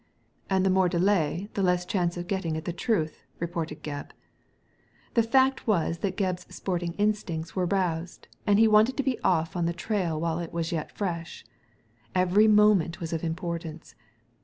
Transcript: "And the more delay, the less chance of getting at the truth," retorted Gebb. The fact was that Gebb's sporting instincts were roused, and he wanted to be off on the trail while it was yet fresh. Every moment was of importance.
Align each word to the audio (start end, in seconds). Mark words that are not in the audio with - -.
"And 0.49 0.65
the 0.65 0.71
more 0.71 0.89
delay, 0.89 1.49
the 1.53 1.61
less 1.61 1.85
chance 1.85 2.17
of 2.17 2.25
getting 2.25 2.57
at 2.57 2.65
the 2.65 2.73
truth," 2.73 3.21
retorted 3.37 3.83
Gebb. 3.83 4.13
The 5.13 5.21
fact 5.21 5.67
was 5.67 5.99
that 5.99 6.17
Gebb's 6.17 6.47
sporting 6.49 6.93
instincts 6.93 7.55
were 7.55 7.67
roused, 7.67 8.27
and 8.47 8.57
he 8.57 8.67
wanted 8.67 8.97
to 8.97 9.03
be 9.03 9.19
off 9.19 9.55
on 9.55 9.67
the 9.67 9.73
trail 9.73 10.19
while 10.19 10.39
it 10.39 10.51
was 10.51 10.71
yet 10.71 10.91
fresh. 10.91 11.45
Every 12.15 12.47
moment 12.47 12.99
was 12.99 13.13
of 13.13 13.23
importance. 13.23 13.93